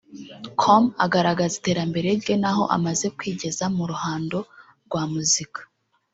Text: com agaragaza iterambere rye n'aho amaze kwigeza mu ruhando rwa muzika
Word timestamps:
com 0.61 0.83
agaragaza 1.05 1.53
iterambere 1.59 2.07
rye 2.21 2.35
n'aho 2.41 2.63
amaze 2.75 3.05
kwigeza 3.17 3.65
mu 3.75 3.83
ruhando 3.91 4.37
rwa 4.85 5.03
muzika 5.13 5.59